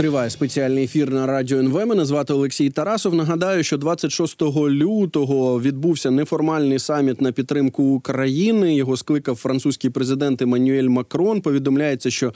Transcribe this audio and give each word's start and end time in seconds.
Триває 0.00 0.30
спеціальний 0.30 0.84
ефір 0.84 1.10
на 1.10 1.26
радіо 1.26 1.58
НВ. 1.58 1.86
Мене 1.86 2.04
звати 2.04 2.32
Олексій 2.32 2.70
Тарасов. 2.70 3.14
Нагадаю, 3.14 3.62
що 3.62 3.78
26 3.78 4.42
лютого 4.56 5.60
відбувся 5.60 6.10
неформальний 6.10 6.78
саміт 6.78 7.20
на 7.20 7.32
підтримку 7.32 7.82
України. 7.82 8.74
Його 8.74 8.96
скликав 8.96 9.36
французький 9.36 9.90
президент 9.90 10.42
Еммануель 10.42 10.88
Макрон. 10.88 11.40
Повідомляється, 11.40 12.10
що 12.10 12.32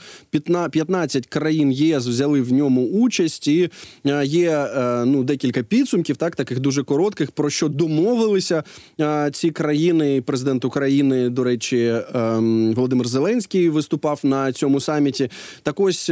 15 0.71 1.27
країн 1.27 1.71
ЄС 1.71 2.07
взяли 2.07 2.41
в 2.41 2.53
ньому 2.53 2.87
участь. 2.87 3.47
І 3.47 3.69
е, 4.05 4.25
є 4.25 4.51
е, 4.51 5.05
ну 5.05 5.23
декілька 5.23 5.63
підсумків, 5.63 6.17
так 6.17 6.35
таких 6.35 6.59
дуже 6.59 6.83
коротких, 6.83 7.31
про 7.31 7.49
що 7.49 7.69
домовилися 7.69 8.63
е, 8.99 9.29
ці 9.33 9.51
країни. 9.51 10.23
Президент 10.25 10.65
України, 10.65 11.29
до 11.29 11.43
речі, 11.43 11.95
ем, 12.13 12.73
Володимир 12.73 13.07
Зеленський 13.07 13.69
виступав 13.69 14.19
на 14.23 14.53
цьому 14.53 14.79
саміті. 14.79 15.29
Так 15.63 15.79
ось 15.79 16.11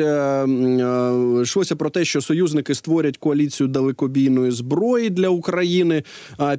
йшлося 1.44 1.76
про 1.76 1.90
те, 1.90 2.06
що 2.06 2.22
союзники 2.22 2.76
створять 2.76 3.18
коаліцію 3.18 3.68
далекобійної 3.68 4.52
зброї 4.52 5.10
для 5.10 5.30
України. 5.30 6.04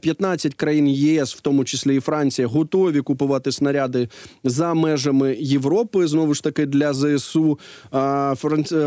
15 0.00 0.54
країн 0.54 0.88
ЄС, 0.88 1.34
в 1.34 1.40
тому 1.40 1.64
числі 1.64 1.96
і 1.96 2.00
Франція, 2.00 2.48
готові 2.48 3.00
купувати 3.00 3.52
снаряди 3.52 4.08
за 4.44 4.74
межами 4.74 5.36
Європи. 5.40 6.06
Знову 6.06 6.34
ж 6.34 6.42
таки 6.42 6.66
для 6.66 6.94
ЗСУ. 6.94 7.58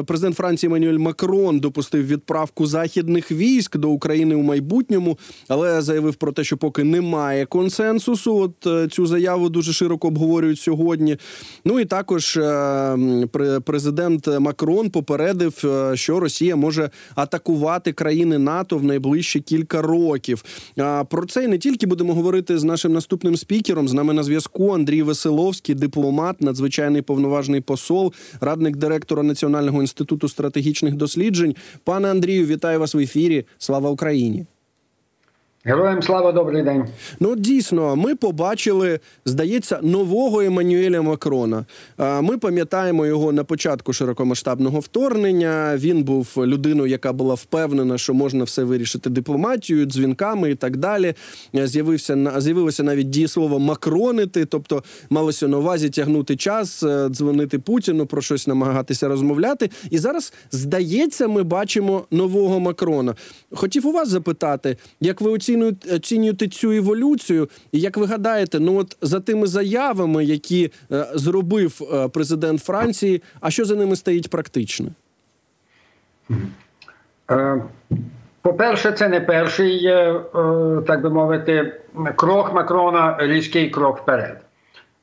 Президент 0.06 0.36
Франції 0.36 0.68
Еммануель 0.68 0.98
Макрон 0.98 1.60
допустив 1.60 2.08
відправку 2.08 2.68
західних 2.68 3.32
військ 3.32 3.78
до 3.78 3.90
України 3.90 4.36
у 4.36 4.42
майбутньому, 4.42 5.18
але 5.48 5.82
заявив 5.82 6.16
про 6.16 6.32
те, 6.32 6.44
що 6.44 6.58
поки 6.58 6.84
немає 6.84 7.45
консенсусу. 7.45 8.38
От 8.38 8.68
е, 8.68 8.88
цю 8.88 9.06
заяву 9.06 9.50
дуже 9.50 9.73
широко 9.73 10.08
обговорюють 10.08 10.59
сьогодні. 10.59 11.18
Ну 11.66 11.80
і 11.80 11.86
також 11.86 12.38
е, 12.38 13.28
президент 13.66 14.28
Макрон 14.40 14.90
попередив 14.90 15.62
е, 15.64 15.87
що 15.96 16.20
Росія 16.20 16.55
може 16.55 16.90
атакувати 17.16 17.94
країни 17.94 18.38
НАТО 18.38 18.78
в 18.78 18.84
найближчі 18.84 19.40
кілька 19.40 19.82
років. 19.82 20.44
Про 21.09 21.25
це 21.25 21.44
і 21.44 21.48
не 21.48 21.58
тільки 21.58 21.88
будемо 21.88 22.14
говорити 22.14 22.58
з 22.58 22.64
нашим 22.64 22.94
наступним 22.94 23.38
спікером. 23.38 23.88
З 23.88 23.94
нами 23.94 24.14
на 24.14 24.23
зв'язку 24.23 24.73
Андрій 24.73 25.02
Веселовський, 25.02 25.75
дипломат, 25.75 26.42
надзвичайний 26.42 27.02
повноважний 27.02 27.62
посол, 27.62 28.14
радник 28.42 28.75
директора 28.75 29.23
Національного 29.23 29.81
інституту 29.81 30.30
стратегічних 30.30 30.95
досліджень. 30.95 31.56
Пане 31.84 32.12
Андрію, 32.12 32.45
вітаю 32.45 32.80
вас 32.80 32.94
в 32.94 32.97
ефірі. 32.97 33.45
Слава 33.58 33.90
Україні! 33.90 34.45
Героям 35.68 36.02
слава 36.02 36.32
добрий 36.32 36.64
день. 36.64 36.86
Ну 37.20 37.36
дійсно, 37.36 37.96
ми 37.96 38.16
побачили, 38.16 39.00
здається, 39.26 39.80
нового 39.82 40.42
Еммануеля 40.42 41.02
Макрона. 41.02 41.66
Ми 41.98 42.38
пам'ятаємо 42.38 43.06
його 43.06 43.32
на 43.32 43.44
початку 43.44 43.94
широкомасштабного 43.94 44.80
вторгнення. 44.80 45.78
Він 45.78 46.04
був 46.04 46.34
людиною, 46.38 46.92
яка 46.92 47.14
була 47.14 47.34
впевнена, 47.34 47.98
що 47.98 48.14
можна 48.14 48.44
все 48.44 48.64
вирішити 48.64 49.09
дипломатією, 49.09 49.86
дзвінками 49.86 50.52
і 50.52 50.56
так 50.56 50.78
далі. 50.78 51.14
З'явився 51.54 52.34
з'явилося 52.38 52.84
навіть 52.84 53.09
дієслово 53.09 53.59
макронити, 53.59 54.46
тобто 54.46 54.84
малося 55.09 55.48
на 55.48 55.58
увазі 55.58 55.90
тягнути 55.90 56.36
час, 56.36 56.84
е, 56.84 57.09
дзвонити 57.09 57.59
Путіну, 57.59 58.06
про 58.06 58.22
щось 58.22 58.48
намагатися 58.48 59.08
розмовляти. 59.08 59.70
І 59.90 59.98
зараз 59.98 60.34
здається, 60.52 61.28
ми 61.28 61.44
бачимо 61.44 62.06
нового 62.12 62.59
Макрона. 62.59 63.16
Хотів 63.52 63.88
у 63.88 63.92
вас 63.92 64.09
запитати, 64.09 64.78
як 65.02 65.22
ви 65.22 65.31
оцінюєте 65.66 66.17
оцінюєте 66.17 66.47
цю 66.47 66.72
еволюцію, 66.72 67.50
і 67.72 67.80
як 67.80 67.97
ви 67.97 68.05
гадаєте, 68.05 68.59
ну 68.59 68.77
от 68.77 68.97
за 69.02 69.19
тими 69.19 69.47
заявами, 69.47 70.25
які 70.25 70.72
е, 70.91 71.05
зробив 71.13 71.81
е, 71.94 72.08
президент 72.08 72.63
Франції, 72.63 73.23
а 73.41 73.50
що 73.50 73.66
за 73.66 73.75
ними 73.75 73.95
стоїть 73.95 74.30
практично? 74.30 74.88
Е, 77.31 77.61
по-перше, 78.41 78.91
це 78.91 79.08
не 79.08 79.22
перший, 79.22 79.81
так 80.88 81.02
би 81.02 81.09
мовити, 81.09 81.81
крок 82.16 82.53
Макрона, 82.53 83.17
різкий 83.19 83.69
крок 83.69 83.97
вперед. 83.97 84.38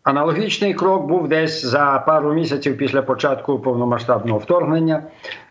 Аналогічний 0.02 0.74
крок 0.74 1.06
був 1.06 1.28
десь 1.28 1.64
за 1.64 2.04
пару 2.06 2.34
місяців 2.34 2.78
після 2.78 3.02
початку 3.02 3.58
повномасштабного 3.58 4.38
вторгнення. 4.38 5.02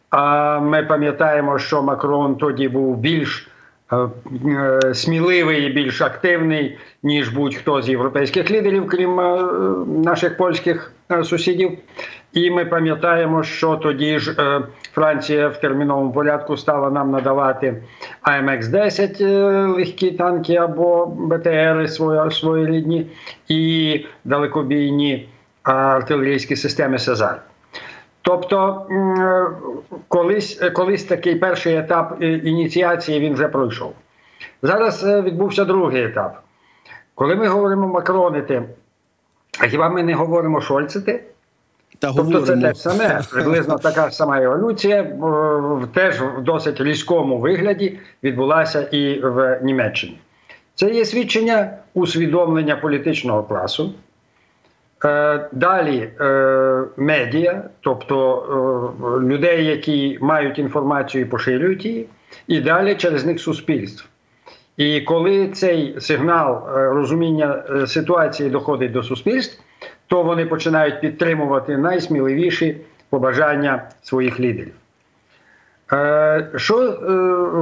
А 0.09 0.59
ми 0.59 0.83
пам'ятаємо, 0.83 1.59
що 1.59 1.83
Макрон 1.83 2.35
тоді 2.35 2.69
був 2.69 2.97
більш 2.97 3.47
сміливий 4.93 5.65
і 5.65 5.69
більш 5.69 6.01
активний, 6.01 6.77
ніж 7.03 7.29
будь-хто 7.29 7.81
з 7.81 7.89
європейських 7.89 8.51
лідерів, 8.51 8.87
крім 8.87 9.19
е, 9.19 9.43
наших 9.87 10.37
польських 10.37 10.91
сусідів. 11.23 11.77
І 12.33 12.51
ми 12.51 12.65
пам'ятаємо, 12.65 13.43
що 13.43 13.75
тоді 13.75 14.19
ж 14.19 14.35
Франція 14.93 15.47
в 15.47 15.59
терміновому 15.59 16.11
порядку 16.11 16.57
стала 16.57 16.89
нам 16.89 17.11
надавати 17.11 17.83
АМХ 18.21 18.67
10 18.67 19.21
легкі 19.77 20.11
танки 20.11 20.55
або 20.55 21.05
БТРи 21.05 21.87
своєрідні 22.31 23.05
і 23.47 24.05
далекобійні 24.25 25.29
артилерійські 25.63 26.55
системи 26.55 26.99
Сезар. 26.99 27.41
Тобто 28.25 28.87
колись 30.07 30.61
колись 30.73 31.03
такий 31.03 31.35
перший 31.35 31.77
етап 31.77 32.17
ініціації 32.21 33.19
він 33.19 33.33
вже 33.33 33.47
пройшов. 33.47 33.93
Зараз 34.61 35.03
е, 35.03 35.21
відбувся 35.21 35.65
другий 35.65 36.03
етап. 36.03 36.39
Коли 37.15 37.35
ми 37.35 37.47
говоримо 37.47 37.87
макронити, 37.87 38.63
а 39.59 39.67
хіба 39.67 39.89
ми 39.89 40.03
не 40.03 40.13
говоримо 40.13 40.61
шольцити? 40.61 41.23
Та 41.99 42.07
тобто 42.07 42.23
говоримо. 42.23 42.45
це 42.45 42.55
те 42.55 42.75
саме, 42.75 43.21
приблизно 43.31 43.77
така 43.77 44.11
сама 44.11 44.41
еволюція, 44.41 45.03
теж 45.93 46.21
в 46.21 46.41
досить 46.41 46.81
різкому 46.81 47.39
вигляді 47.39 47.99
відбулася 48.23 48.81
і 48.81 49.19
в 49.19 49.59
Німеччині. 49.63 50.19
Це 50.75 50.89
є 50.89 51.05
свідчення 51.05 51.77
усвідомлення 51.93 52.75
політичного 52.75 53.43
класу. 53.43 53.93
Е, 55.05 55.39
далі 55.51 56.09
е, 56.21 56.83
медіа, 56.97 57.63
тобто 57.81 58.95
е, 59.03 59.25
людей, 59.25 59.65
які 59.65 60.17
мають 60.21 60.59
інформацію 60.59 61.21
і 61.21 61.25
поширюють 61.25 61.85
її, 61.85 62.07
і 62.47 62.61
далі 62.61 62.95
через 62.95 63.25
них 63.25 63.39
суспільство. 63.39 64.09
І 64.77 65.01
коли 65.01 65.47
цей 65.47 65.95
сигнал 65.99 66.63
розуміння 66.75 67.63
ситуації 67.87 68.49
доходить 68.49 68.91
до 68.91 69.03
суспільств, 69.03 69.63
то 70.07 70.23
вони 70.23 70.45
починають 70.45 71.01
підтримувати 71.01 71.77
найсміливіші 71.77 72.77
побажання 73.09 73.83
своїх 74.01 74.39
лідерів. 74.39 74.73
Що 76.55 76.91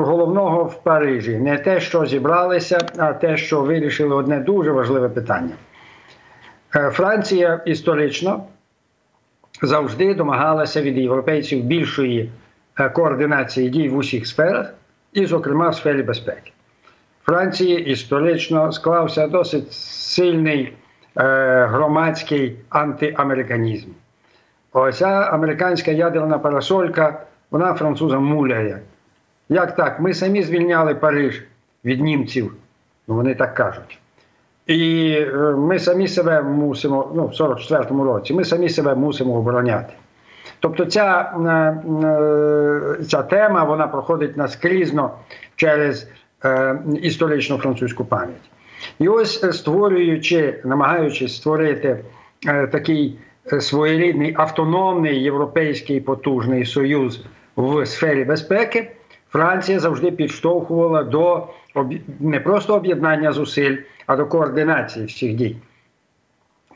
головного 0.05 0.63
в 0.63 0.83
Парижі? 0.83 1.37
Не 1.37 1.57
те, 1.57 1.79
що 1.79 2.05
зібралися, 2.05 2.77
а 2.97 3.13
те, 3.13 3.37
що 3.37 3.61
вирішили 3.61 4.15
одне 4.15 4.39
дуже 4.39 4.71
важливе 4.71 5.09
питання. 5.09 5.53
Е, 6.75 6.89
Франція 6.89 7.61
історично 7.65 8.43
завжди 9.61 10.13
домагалася 10.13 10.81
від 10.81 10.97
європейців 10.97 11.63
більшої 11.63 12.31
е, 12.79 12.89
координації 12.89 13.69
дій 13.69 13.89
в 13.89 13.97
усіх 13.97 14.27
сферах, 14.27 14.73
і, 15.13 15.25
зокрема, 15.25 15.69
в 15.69 15.75
сфері 15.75 16.03
безпеки. 16.03 16.51
Франції 17.23 17.85
історично 17.85 18.71
склався 18.71 19.27
досить 19.27 19.73
сильний 19.73 20.73
е, 21.17 21.65
громадський 21.65 22.57
антиамериканізм. 22.69 23.89
Оця 24.73 25.07
американська 25.07 25.91
ядерна 25.91 26.39
парасолька, 26.39 27.21
вона 27.51 27.73
французам 27.73 28.25
муляє. 28.25 28.79
Як 29.49 29.75
так? 29.75 29.99
Ми 29.99 30.13
самі 30.13 30.43
звільняли 30.43 30.95
Париж 30.95 31.43
від 31.85 32.01
німців, 32.01 32.53
ну 33.07 33.15
вони 33.15 33.35
так 33.35 33.53
кажуть. 33.53 34.00
І 34.67 35.11
е, 35.11 35.35
ми 35.57 35.79
самі 35.79 36.07
себе 36.07 36.41
мусимо, 36.41 37.11
ну, 37.15 37.25
в 37.25 37.31
44-му 37.31 38.03
році, 38.03 38.33
ми 38.33 38.45
самі 38.45 38.69
себе 38.69 38.95
мусимо 38.95 39.33
обороняти. 39.33 39.93
Тобто 40.59 40.85
ця 40.85 41.33
е, 41.45 41.49
е, 42.07 43.03
ця 43.03 43.23
тема 43.23 43.63
вона 43.63 43.87
проходить 43.87 44.37
наскрізно 44.37 45.11
через 45.55 46.07
історичну 47.01 47.57
французьку 47.57 48.05
пам'ять. 48.05 48.51
І 48.99 49.07
ось 49.07 49.57
створюючи, 49.57 50.61
намагаючись 50.65 51.35
створити 51.35 51.99
такий 52.71 53.19
своєрідний 53.59 54.33
автономний 54.37 55.23
європейський 55.23 55.99
потужний 55.99 56.65
союз 56.65 57.23
в 57.55 57.85
сфері 57.85 58.23
безпеки, 58.23 58.91
Франція 59.31 59.79
завжди 59.79 60.11
підштовхувала 60.11 61.03
до 61.03 61.47
не 62.19 62.39
просто 62.39 62.75
об'єднання 62.75 63.31
зусиль, 63.31 63.77
а 64.11 64.15
до 64.15 64.25
координації 64.25 65.05
всіх 65.05 65.33
дій. 65.33 65.55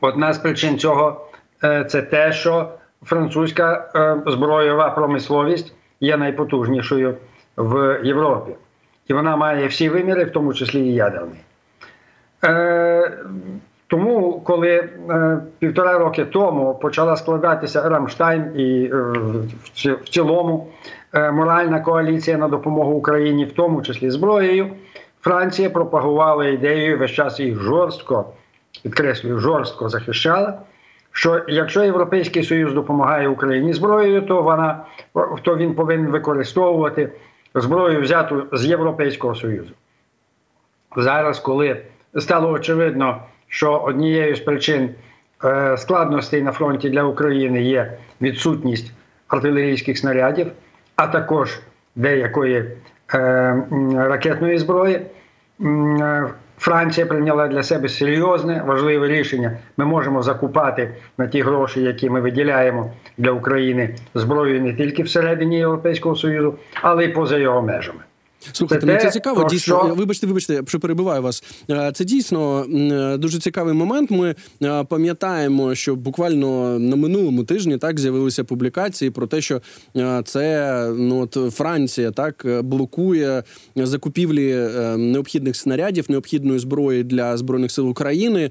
Одна 0.00 0.32
з 0.32 0.38
причин 0.38 0.78
цього 0.78 1.26
е, 1.64 1.84
це 1.84 2.02
те, 2.02 2.32
що 2.32 2.68
французька 3.02 3.90
е, 3.94 4.30
зброєва 4.30 4.90
промисловість 4.90 5.74
є 6.00 6.16
найпотужнішою 6.16 7.14
в 7.56 8.00
Європі. 8.04 8.52
І 9.08 9.12
вона 9.12 9.36
має 9.36 9.66
всі 9.66 9.88
виміри, 9.88 10.24
в 10.24 10.30
тому 10.30 10.54
числі 10.54 10.80
і 10.80 10.94
ядерний. 10.94 11.38
Е, 12.44 13.12
Тому, 13.88 14.40
коли 14.40 14.88
півтора 15.58 15.98
роки 15.98 16.24
тому 16.24 16.74
почала 16.74 17.16
складатися 17.16 17.88
Рамштайн 17.88 18.60
і 18.60 18.88
в, 18.88 20.08
цілому 20.08 20.68
моральна 21.32 21.80
коаліція 21.80 22.38
на 22.38 22.48
допомогу 22.48 22.92
Україні, 22.92 23.44
в 23.44 23.52
тому 23.52 23.82
числі 23.82 24.10
зброєю, 24.10 24.70
Франція 25.26 25.70
пропагувала 25.70 26.46
ідею 26.46 26.98
весь 26.98 27.10
час 27.10 27.40
їх 27.40 27.60
жорстко, 27.60 28.32
підкреслюю, 28.82 29.38
жорстко 29.38 29.88
захищала. 29.88 30.58
Що 31.12 31.42
якщо 31.48 31.84
Європейський 31.84 32.42
Союз 32.42 32.72
допомагає 32.72 33.28
Україні 33.28 33.72
зброєю, 33.72 34.22
то 34.22 34.42
вона 34.42 34.84
то 35.42 35.56
він 35.56 35.74
повинен 35.74 36.06
використовувати 36.06 37.12
зброю 37.54 38.00
взяту 38.00 38.46
з 38.52 38.66
Європейського 38.66 39.34
Союзу. 39.34 39.70
Зараз, 40.96 41.38
коли 41.38 41.82
стало 42.18 42.50
очевидно, 42.50 43.22
що 43.48 43.78
однією 43.78 44.36
з 44.36 44.40
причин 44.40 44.90
е, 45.44 45.76
складностей 45.76 46.42
на 46.42 46.52
фронті 46.52 46.90
для 46.90 47.02
України 47.02 47.62
є 47.62 47.98
відсутність 48.20 48.92
артилерійських 49.28 49.98
снарядів, 49.98 50.46
а 50.96 51.06
також 51.06 51.60
деякої 51.96 52.70
ракетної 53.96 54.58
зброї. 54.58 55.00
Е, 55.60 56.28
Франція 56.58 57.06
прийняла 57.06 57.48
для 57.48 57.62
себе 57.62 57.88
серйозне 57.88 58.62
важливе 58.66 59.08
рішення. 59.08 59.58
Ми 59.76 59.84
можемо 59.84 60.22
закупати 60.22 60.90
на 61.18 61.26
ті 61.26 61.42
гроші, 61.42 61.82
які 61.82 62.10
ми 62.10 62.20
виділяємо 62.20 62.90
для 63.18 63.30
України 63.30 63.94
зброю 64.14 64.62
не 64.62 64.74
тільки 64.74 65.02
всередині 65.02 65.58
Європейського 65.58 66.16
Союзу, 66.16 66.54
але 66.82 67.04
й 67.04 67.08
поза 67.08 67.38
його 67.38 67.62
межами. 67.62 68.00
Слухайте, 68.52 68.86
це, 68.86 68.98
це 68.98 69.10
цікаво. 69.10 69.46
Дійсно, 69.50 69.84
що... 69.86 69.94
вибачте, 69.94 70.26
вибачте, 70.26 70.62
що 70.66 70.80
перебиваю 70.80 71.22
вас. 71.22 71.44
Е, 71.70 71.92
це 71.94 72.04
дійсно 72.04 72.66
дуже 73.18 73.38
цікавий 73.38 73.74
момент. 73.74 74.10
Ми 74.10 74.34
е, 74.62 74.84
пам'ятаємо, 74.84 75.74
що 75.74 75.96
буквально 75.96 76.78
на 76.78 76.96
минулому 76.96 77.44
тижні 77.44 77.78
так 77.78 78.00
з'явилися 78.00 78.44
публікації 78.44 79.10
про 79.10 79.26
те, 79.26 79.40
що 79.40 79.60
е, 79.96 80.22
це 80.24 80.76
ну 80.96 81.20
от 81.20 81.54
Франція 81.54 82.10
так 82.10 82.46
блокує 82.62 83.42
закупівлі 83.76 84.68
необхідних 84.96 85.56
снарядів, 85.56 86.04
необхідної 86.08 86.58
зброї 86.58 87.04
для 87.04 87.36
збройних 87.36 87.70
сил 87.70 87.88
України 87.88 88.50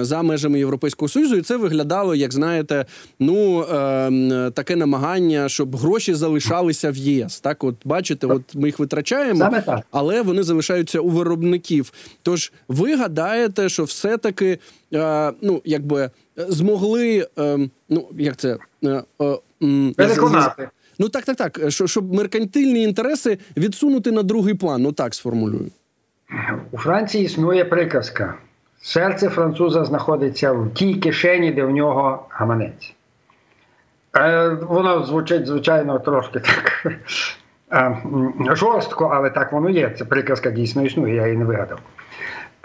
за 0.00 0.22
межами 0.22 0.58
Європейського 0.58 1.08
союзу, 1.08 1.36
і 1.36 1.42
це 1.42 1.56
виглядало, 1.56 2.14
як 2.14 2.32
знаєте, 2.32 2.84
ну 3.20 3.64
таке 4.54 4.76
намагання, 4.76 5.48
щоб 5.48 5.76
гроші 5.76 6.14
залишалися 6.14 6.90
в 6.90 6.96
ЄС. 6.96 7.40
Так, 7.40 7.64
от 7.64 7.76
бачите, 7.84 8.26
от 8.26 8.54
ми 8.54 8.68
їх 8.68 8.78
витрачаємо 8.78 9.19
виробляємо, 9.24 9.82
але 9.90 10.22
вони 10.22 10.42
залишаються 10.42 11.00
у 11.00 11.08
виробників. 11.08 11.92
Тож 12.22 12.52
ви 12.68 12.96
гадаєте, 12.96 13.68
що 13.68 13.84
все-таки 13.84 14.58
е, 14.94 15.32
ну 15.42 15.62
якби 15.64 16.10
змогли, 16.36 17.26
е, 17.38 17.58
ну 17.88 18.08
як 18.18 18.36
це 18.36 18.58
е, 18.84 19.02
переконати. 19.96 20.68
Ну 20.98 21.08
так, 21.08 21.24
так, 21.24 21.36
так. 21.36 21.60
Що, 21.68 21.86
щоб 21.86 22.14
меркантильні 22.14 22.82
інтереси 22.82 23.38
відсунути 23.56 24.12
на 24.12 24.22
другий 24.22 24.54
план. 24.54 24.82
Ну 24.82 24.92
так 24.92 25.14
сформулюю. 25.14 25.70
У 26.70 26.78
Франції 26.78 27.24
існує 27.24 27.64
приказка. 27.64 28.34
Серце 28.82 29.28
француза 29.28 29.84
знаходиться 29.84 30.52
в 30.52 30.74
тій 30.74 30.94
кишені, 30.94 31.52
де 31.52 31.64
в 31.64 31.70
нього 31.70 32.26
гаманець. 32.30 32.94
Воно 34.60 35.06
звучить, 35.06 35.46
звичайно, 35.46 35.98
трошки 35.98 36.40
так 36.40 36.70
Е, 36.84 36.98
жорстко, 38.52 39.10
але 39.14 39.30
так 39.30 39.52
воно 39.52 39.70
є. 39.70 39.90
Це 39.98 40.04
приказка 40.04 40.50
дійсно 40.50 40.82
існує, 40.82 41.14
я 41.14 41.26
її 41.26 41.38
не 41.38 41.44
вигадав. 41.44 41.78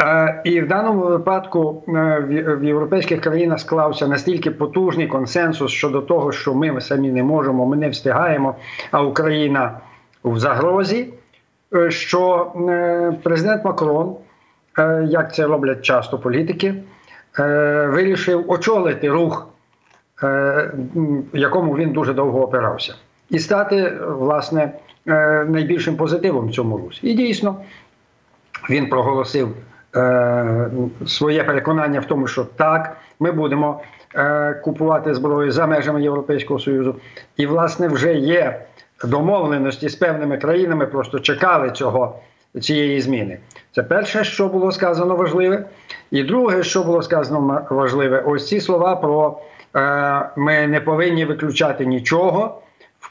Е, 0.02 0.42
і 0.44 0.62
в 0.62 0.68
даному 0.68 1.02
випадку 1.02 1.84
е, 1.88 2.19
в 2.60 2.63
європейських 2.63 3.22
країнах 3.22 3.60
склався 3.60 4.07
настільки 4.07 4.52
потужний 4.52 5.07
консенсус 5.07 5.72
щодо 5.72 6.02
того, 6.02 6.31
що 6.31 6.54
ми 6.54 6.81
самі 6.81 7.12
не 7.12 7.24
можемо, 7.24 7.66
ми 7.66 7.78
не 7.78 7.90
встигаємо, 7.90 8.56
а 8.92 9.02
Україна 9.04 9.80
в 10.24 10.40
загрозі, 10.40 11.13
що 11.90 12.51
президент 13.24 13.66
Макрон, 13.66 14.16
як 15.04 15.36
це 15.36 15.48
роблять 15.48 15.81
часто 15.81 16.19
політики, 16.19 16.75
вирішив 17.88 18.51
очолити 18.51 19.10
рух, 19.10 19.48
якому 21.34 21.75
він 21.75 21.92
дуже 21.92 22.13
довго 22.13 22.44
опирався, 22.44 22.96
і 23.30 23.40
стати 23.40 23.94
власне. 24.08 24.72
Е, 25.07 25.46
найбільшим 25.50 25.96
позитивом 25.96 26.48
в 26.48 26.52
цьому 26.52 26.78
русі. 26.78 27.00
І 27.07 27.13
дійсно 27.13 27.56
він 28.69 28.90
проголосив 28.90 29.56
е, 29.96 30.69
своє 31.07 31.44
переконання 31.44 32.00
в 32.00 32.06
тому, 32.06 32.28
що 32.28 32.46
так, 32.46 32.98
ми 33.19 33.31
будемо 33.31 33.81
е, 34.16 34.54
купувати 34.54 35.13
зброю 35.13 35.52
за 35.52 35.68
межами 35.68 36.04
Європейського 36.04 36.60
Союзу. 36.60 36.96
І, 37.38 37.46
власне, 37.46 37.88
вже 37.88 38.13
є 38.13 38.62
домовленості 39.04 39.90
з 39.90 39.96
певними 39.96 40.38
країнами, 40.38 40.86
просто 40.86 41.19
чекали 41.19 41.72
цього. 41.72 42.19
Цієї 42.62 43.01
зміни. 43.01 43.38
Це 43.72 43.84
перше, 43.84 44.24
що 44.24 44.48
було 44.48 44.72
сказано 44.72 45.16
важливе. 45.16 45.66
І 46.12 46.24
друге, 46.24 46.63
що 46.63 46.84
було 46.84 47.01
сказано 47.01 47.62
важливе, 47.69 48.24
ось 48.25 48.48
ці 48.48 48.62
слова 48.62 48.96
про 48.96 49.40
ми 50.36 50.68
не 50.68 50.81
повинні 50.86 51.25
виключати 51.25 51.86
нічого, 51.86 52.62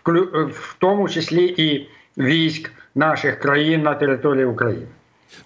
в 0.05 0.77
тому 0.79 1.09
числі 1.09 1.45
і 1.45 1.89
військ 2.19 2.73
наших 2.95 3.39
країн 3.39 3.83
на 3.83 3.95
території 3.95 4.45
України. 4.45 4.87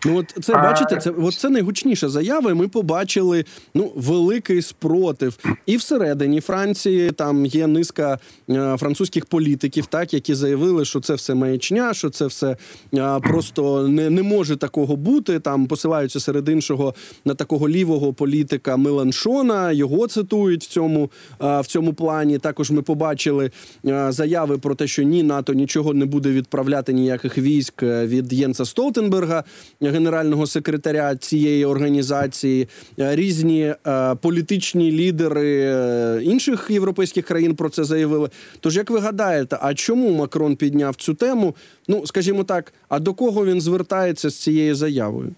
Ну, 0.07 0.17
от 0.17 0.45
це 0.45 0.55
бачите, 0.55 0.97
це 0.97 1.11
от 1.11 1.35
це 1.35 1.51
найгучніша 1.51 2.09
заява. 2.09 2.55
Ми 2.55 2.69
побачили 2.69 3.45
ну 3.75 3.93
великий 3.95 4.63
спротив, 4.63 5.39
і 5.67 5.77
всередині 5.77 6.41
Франції 6.41 7.11
там 7.11 7.47
є 7.47 7.67
низка 7.67 8.19
е, 8.51 8.77
французьких 8.79 9.27
політиків, 9.27 9.87
так 9.87 10.15
які 10.15 10.35
заявили, 10.35 10.85
що 10.85 11.01
це 11.01 11.15
все 11.15 11.35
маячня, 11.35 11.95
що 11.95 12.11
це 12.11 12.27
все 12.27 12.57
е, 12.95 13.21
просто 13.21 13.89
не 13.89 14.11
не 14.11 14.23
може 14.23 14.57
такого 14.57 14.97
бути. 14.97 15.41
Там 15.41 15.67
посилаються 15.67 16.21
серед 16.21 16.49
іншого 16.49 16.95
на 17.25 17.35
такого 17.35 17.69
лівого 17.69 18.13
політика 18.13 18.77
Меланшона. 18.77 19.73
Його 19.73 20.07
цитують 20.07 20.65
в 20.65 20.67
цьому 20.67 21.11
е, 21.43 21.61
в 21.61 21.67
цьому 21.67 21.93
плані. 21.93 22.39
Також 22.39 22.71
ми 22.71 22.83
побачили 22.83 23.51
е, 23.87 24.13
заяви 24.13 24.59
про 24.59 24.75
те, 24.75 24.87
що 24.87 25.03
ні 25.03 25.23
НАТО 25.23 25.53
нічого 25.53 25.95
не 25.95 26.07
буде 26.07 26.31
відправляти 26.31 26.93
ніяких 26.93 27.39
військ 27.39 27.83
е, 27.83 28.07
від 28.07 28.33
Єнса 28.33 28.65
Столтенберга 28.65 29.45
генерального 29.81 30.47
секретаря 30.47 31.17
цієї 31.17 31.65
організації, 31.65 32.69
е, 32.99 33.17
різні 33.17 33.75
е, 33.87 34.15
політичні 34.15 34.93
лідери 34.93 35.61
е, 35.61 36.21
інших 36.23 36.67
європейських 36.71 37.25
країн 37.25 37.55
про 37.55 37.69
це 37.69 37.85
заявили. 37.85 38.29
Тож, 38.61 38.77
як 38.77 38.91
ви 38.91 38.99
гадаєте, 38.99 39.59
а 39.63 39.75
чому 39.75 40.11
Макрон 40.11 40.57
підняв 40.57 40.97
цю 40.97 41.15
тему? 41.15 41.55
Ну, 41.89 42.07
скажімо 42.07 42.45
так, 42.45 42.73
а 42.89 42.99
до 42.99 43.15
кого 43.15 43.45
він 43.45 43.61
звертається 43.61 44.31
з 44.31 44.35
цією 44.35 44.75
заявою? 44.75 45.31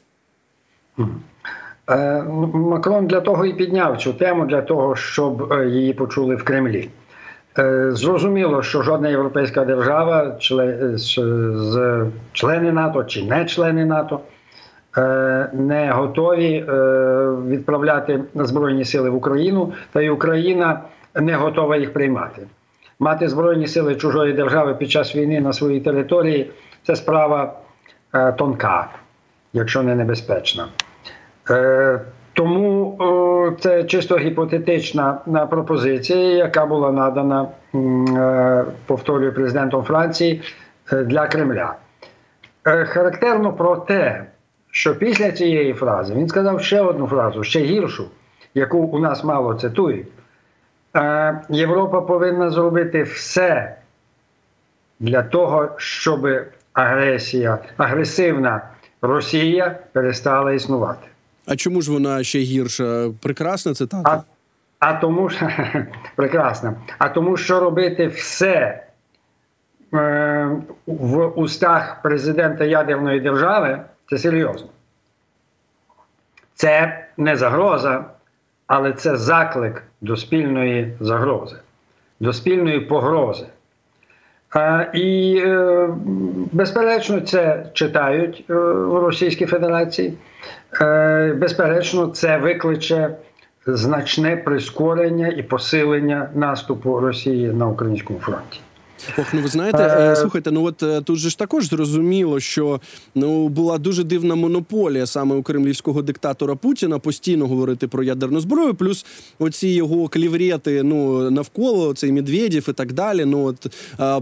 Макрон 2.53 3.07
для 3.07 3.21
того 3.21 3.47
і 3.47 3.55
підняв 3.55 4.03
цю 4.03 4.13
тему, 4.13 4.47
для 4.47 4.63
того, 4.63 4.97
щоб 4.97 5.53
її 5.73 5.93
почули 5.93 6.37
в 6.37 6.45
Кремлі. 6.45 6.89
Зрозуміло, 7.89 8.63
що 8.63 8.83
жодна 8.83 9.09
європейська 9.09 9.65
держава, 9.65 10.37
члени 12.33 12.73
НАТО 12.73 13.05
чи 13.05 13.25
не 13.25 13.45
члени 13.45 13.85
НАТО, 13.85 14.21
Е, 14.97 15.51
не 15.53 15.91
готові 15.91 16.65
е, 16.69 16.73
відправляти 17.47 18.21
збройні 18.35 18.85
сили 18.85 19.11
в 19.11 19.15
Україну, 19.15 19.73
та 19.93 20.01
й 20.01 20.09
Україна 20.09 20.81
не 21.15 21.35
готова 21.35 21.77
їх 21.77 21.93
приймати. 21.93 22.43
Мати 22.99 23.29
збройні 23.29 23.67
сили 23.67 23.97
чужої 23.97 24.33
держави 24.33 24.75
під 24.75 24.91
час 24.91 25.17
війни 25.17 25.41
на 25.41 25.53
своїй 25.53 25.81
території 25.81 26.51
це 26.87 26.97
справа 26.97 27.55
е, 28.15 28.33
тонка, 28.33 28.89
якщо 29.53 29.83
не 29.83 29.95
небезпечна. 29.95 30.69
Тому 32.33 32.97
це 33.51 33.85
чисто 33.85 34.17
гіпотетична 34.17 35.13
пропозиція, 35.51 36.19
яка 36.19 36.67
була 36.67 36.93
надана, 36.93 37.49
повторюю, 38.87 39.35
президентом 39.35 39.83
Франції 39.83 40.43
для 40.93 41.27
Кремля. 41.27 41.75
Характерно 42.63 43.53
про 43.53 43.77
те, 43.77 44.25
що 44.71 44.99
після 44.99 45.33
цієї 45.33 45.73
фрази 45.73 46.15
він 46.15 46.29
сказав 46.29 46.63
ще 46.63 46.81
одну 46.81 47.07
фразу, 47.07 47.45
ще 47.45 47.61
гіршу, 47.61 48.05
яку 48.55 48.79
у 48.79 48.99
нас 48.99 49.25
мало 49.25 49.55
цитують. 49.55 50.07
Е, 50.97 51.41
Європа 51.49 52.01
повинна 52.01 52.51
зробити 52.51 53.03
все 53.03 53.77
для 55.01 55.23
того, 55.23 55.69
щоб 55.77 56.29
агресія, 56.73 57.59
агресивна 57.77 58.63
Росія 59.03 59.79
перестала 59.93 60.53
існувати. 60.53 61.10
А 61.51 61.57
чому 61.57 61.83
ж 61.83 61.93
вона 61.93 62.25
ще 62.25 62.39
гірша? 62.39 63.11
Прекрасна 63.23 63.75
цитата? 63.75 64.11
А, 64.11 64.23
а 64.79 64.93
тому 64.93 65.31
що 65.31 65.49
прекрасна. 66.17 66.75
А 66.99 67.09
тому, 67.09 67.37
що 67.37 67.61
робити 67.61 68.07
все 68.07 68.85
е, 69.95 70.51
в 70.87 71.27
устах 71.27 72.03
президента 72.03 72.65
ядерної 72.65 73.21
держави. 73.21 73.81
Це 74.11 74.19
серйозно. 74.19 74.69
Це 76.55 77.05
не 77.17 77.37
загроза, 77.37 78.05
але 78.67 78.93
це 78.93 79.17
заклик 79.17 79.83
до 80.01 80.17
спільної 80.17 80.97
загрози, 81.01 81.57
до 82.21 82.33
спільної 82.33 82.81
погрози. 82.81 83.47
Е, 84.57 84.91
І, 84.95 85.43
е, 85.47 85.89
безперечно, 86.53 87.21
це 87.21 87.67
читають 87.73 88.45
е, 88.51 88.55
в 88.55 88.99
Російській 88.99 89.47
Федерації. 89.47 90.13
Е, 90.81 91.35
Безперечно, 91.41 92.07
це 92.07 92.39
викличе 92.39 93.11
значне 93.67 94.37
прискорення 94.37 95.29
і 95.29 95.43
посилення 95.43 96.31
наступу 96.35 97.01
Росії 97.01 97.53
на 97.53 97.69
українському 97.69 98.19
фронті. 98.19 98.61
Ох, 99.19 99.35
ну 99.35 99.41
ви 99.43 99.49
знаєте, 99.49 99.79
Е, 99.79 100.13
е, 100.13 100.17
слухайте, 100.17 100.51
ну 100.51 100.65
от 100.65 100.83
е, 100.83 101.01
тут 101.01 101.19
же 101.19 101.31
ж 101.31 101.39
також 101.39 101.69
зрозуміло, 101.69 102.41
що 102.41 102.81
ну 103.15 103.49
була 103.49 103.79
дуже 103.79 104.05
дивна 104.05 104.35
монополія 104.35 105.07
саме 105.07 105.37
у 105.37 105.43
кремлівського 105.43 106.03
диктатора 106.03 106.55
Путіна 106.55 106.99
постійно 106.99 107.47
говорити 107.47 107.89
про 107.89 108.03
ядерну 108.03 108.41
зброю. 108.41 108.75
Плюс 108.75 109.07
оці 109.39 109.69
його 109.69 110.09
кліврети, 110.09 110.83
ну 110.83 111.31
навколо 111.31 111.95
цей 111.95 112.13
Медведєв 112.13 112.67
і 112.69 112.73
так 112.73 112.93
далі. 112.93 113.25
Ну 113.25 113.45
от 113.45 113.67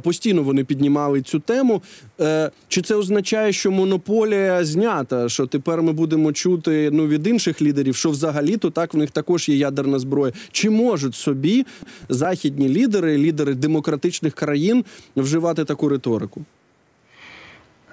постійно 0.03 0.43
вони 0.43 0.65
піднімали 0.65 1.23
цю 1.23 1.39
тему. 1.39 1.83
Е, 2.21 2.51
Чи 2.69 2.83
це 2.83 2.95
означає, 2.95 3.53
що 3.53 3.71
монополія 3.71 4.65
знята? 4.65 5.29
Що 5.29 5.47
тепер 5.47 5.83
ми 5.83 5.93
будемо 5.93 6.33
чути 6.33 6.91
ну 6.93 7.07
від 7.07 7.27
інших 7.27 7.63
лідерів, 7.63 7.97
що 7.97 8.11
взагалі-то 8.11 8.71
так 8.71 8.95
в 8.95 8.97
них 8.97 9.11
також 9.11 9.49
є 9.49 9.57
ядерна 9.57 9.99
зброя? 9.99 10.33
Чи 10.53 10.71
можуть 10.71 11.15
собі 11.15 11.67
західні 12.09 12.69
лідери, 12.69 13.19
лідери 13.19 13.55
демократичних 13.55 14.35
країн 14.35 14.68
вживати 15.17 15.65
таку 15.65 15.89
риторику? 15.89 16.41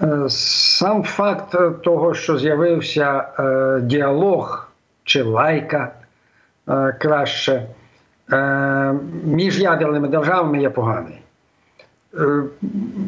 Е, 0.01 0.29
Сам 0.29 1.03
факт 1.03 1.55
того, 1.83 2.13
що 2.13 2.37
з'явився 2.37 3.23
е, 3.39 3.81
діалог 3.81 4.67
чи 5.03 5.23
лайка 5.23 5.91
е, 6.69 6.95
краще 6.99 7.67
між 9.25 9.59
ядерними 9.59 10.07
державами 10.07 10.61
є 10.61 10.69
поганий. 10.69 11.21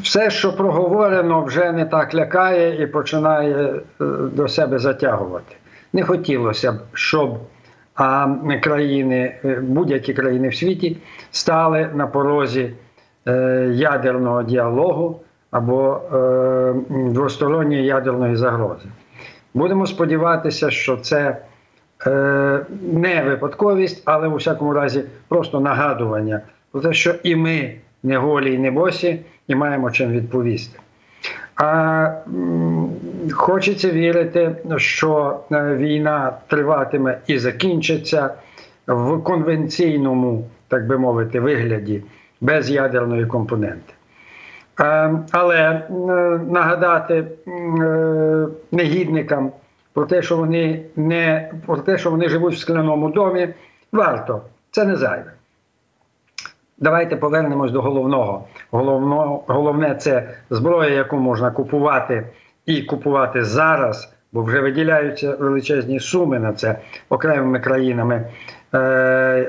Все, 0.01 0.29
що 0.29 0.55
проговорено, 0.55 1.43
вже 1.43 1.71
не 1.71 1.85
так 1.85 2.15
лякає 2.15 2.83
і 2.83 2.87
починає 2.87 3.79
до 4.33 4.47
себе 4.47 4.79
затягувати. 4.79 5.55
Не 5.93 6.03
хотілося 6.03 6.71
б, 6.71 6.75
щоб 6.93 7.39
країни, 8.61 9.35
будь-які 9.61 10.13
країни 10.13 10.49
в 10.49 10.55
світі 10.55 10.97
стали 11.31 11.89
на 11.95 12.07
порозі 12.07 12.71
ядерного 13.73 14.43
діалогу 14.43 15.19
або 15.51 16.01
е, 16.13 16.73
двосторонньої 16.89 17.85
ядерної 17.85 18.35
загрози. 18.35 18.85
Будемо 19.53 19.85
сподіватися, 19.85 20.71
що 20.71 20.97
це 20.97 21.37
е, 22.07 22.65
не 22.93 23.23
випадковість, 23.23 24.01
але 24.05 24.27
у 24.27 24.35
всякому 24.35 24.73
разі 24.73 25.03
просто 25.27 25.59
нагадування 25.59 26.41
про 26.71 26.81
те, 26.81 26.93
що 26.93 27.15
і 27.23 27.35
ми 27.35 27.75
не 28.03 28.17
голі 28.17 28.53
і 28.53 28.57
не 28.57 28.71
босі, 28.71 29.19
і 29.47 29.55
маємо 29.55 29.91
чим 29.91 30.11
відповісти. 30.11 30.79
А 31.55 32.09
хочеться 33.31 33.91
вірити, 33.91 34.55
що 34.77 35.39
е, 35.51 35.75
війна 35.75 36.33
триватиме 36.47 37.17
і 37.27 37.37
закінчиться 37.37 38.29
в 38.87 39.23
конвенційному, 39.23 40.47
так 40.67 40.87
би 40.87 40.97
мовити, 40.97 41.39
вигляді 41.39 42.03
без 42.41 42.69
ядерної 42.69 43.25
компоненти. 43.25 43.93
Е, 44.79 45.19
Але 45.31 45.87
нагадати 46.49 47.27
е, 47.47 48.47
негідникам 48.71 49.51
про 49.93 50.05
те, 50.05 50.21
що 50.21 50.37
вони 50.37 50.85
не 50.95 51.51
про 51.65 51.77
те, 51.77 51.97
що 51.97 52.11
вони 52.11 52.29
живуть 52.29 52.53
в 52.53 52.57
скляному 52.57 53.09
домі, 53.09 53.49
варто. 53.91 54.41
Це 54.71 54.85
не 54.85 54.95
зайве. 54.95 55.31
Давайте 56.77 57.15
повернемось 57.15 57.71
до 57.71 57.81
головного. 57.81 58.47
Головно, 58.71 59.41
головне 59.47 59.95
це 59.95 60.29
зброя, 60.49 60.89
яку 60.89 61.17
можна 61.17 61.51
купувати 61.51 62.27
і 62.65 62.81
купувати 62.81 63.43
зараз, 63.43 64.13
бо 64.33 64.43
вже 64.43 64.61
виділяються 64.61 65.35
величезні 65.35 65.99
суми 65.99 66.39
на 66.39 66.53
це 66.53 66.79
окремими 67.09 67.59
країнами 67.59 68.25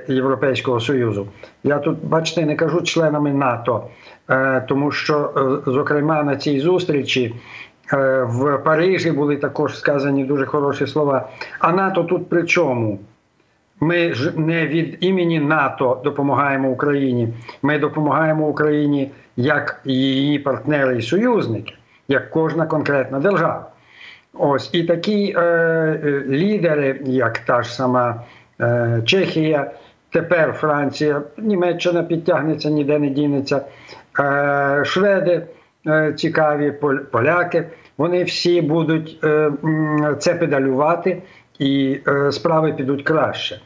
Європейського 0.08 0.80
Союзу. 0.80 1.26
Я 1.64 1.78
тут, 1.78 2.04
бачите, 2.04 2.46
не 2.46 2.56
кажу 2.56 2.82
членами 2.82 3.32
НАТО, 3.32 3.84
е, 4.30 4.64
тому 4.68 4.90
що, 4.90 5.32
е, 5.66 5.70
зокрема, 5.70 6.22
на 6.22 6.36
цій 6.36 6.60
зустрічі. 6.60 7.34
е, 7.92 8.22
В 8.22 8.58
Парижі 8.58 9.12
були 9.12 9.36
також 9.36 9.78
сказані 9.78 10.24
дуже 10.24 10.46
хороші 10.46 10.86
слова. 10.86 11.28
А 11.58 11.72
НАТО 11.72 12.04
тут 12.04 12.28
при 12.28 12.44
чому? 12.44 12.98
Ми 13.80 14.14
ж 14.14 14.32
не 14.36 14.66
від 14.66 14.96
імені 15.00 15.40
НАТО 15.40 16.00
допомагаємо 16.04 16.68
Україні. 16.68 17.28
Ми 17.62 17.78
допомагаємо 17.78 18.48
Україні 18.48 19.10
як 19.36 19.80
її 19.84 20.38
партнери 20.38 20.98
і 20.98 21.02
союзники, 21.02 21.74
як 22.08 22.30
кожна 22.30 22.66
конкретна 22.66 23.20
держава. 23.20 23.66
Ось 24.34 24.70
і 24.72 24.84
такі 24.84 25.34
е, 25.36 25.40
е, 25.40 26.24
лідери, 26.28 27.00
як 27.04 27.38
та 27.38 27.62
ж 27.62 27.74
сама 27.74 28.10
е, 28.10 28.20
Чехія, 29.04 29.70
тепер 30.10 30.52
Франція, 30.52 31.22
Німеччина 31.38 32.02
підтягнеться, 32.02 32.70
ніде 32.70 32.98
не 32.98 33.08
дінеться. 33.08 33.60
Е, 34.20 34.82
шведи 34.84 35.46
е, 35.86 36.12
цікаві, 36.12 36.72
поляки. 37.12 37.64
Вони 37.98 38.24
всі 38.24 38.62
будуть 38.62 39.18
е, 39.24 39.50
це 40.18 40.34
педалювати, 40.34 41.22
і 41.58 42.00
е, 42.08 42.32
справи 42.32 42.72
підуть 42.72 43.02
краще. 43.02 43.60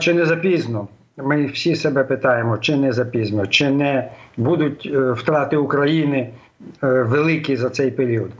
Чи 0.00 0.14
не 0.14 0.24
запізно? 0.24 0.88
Ми 1.16 1.46
всі 1.46 1.76
себе 1.76 2.04
питаємо, 2.04 2.58
чи 2.58 2.76
не 2.76 2.92
запізно, 2.92 3.46
чи 3.46 3.70
не 3.70 4.10
будуть 4.36 4.90
е, 4.94 5.12
втрати 5.12 5.56
України 5.56 6.18
е, 6.82 7.02
великі 7.02 7.56
за 7.56 7.70
цей 7.70 7.90
період. 7.90 8.30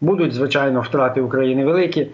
Будуть, 0.00 0.32
звичайно, 0.32 0.80
втрати 0.80 1.20
України 1.20 1.64
великі, 1.64 2.10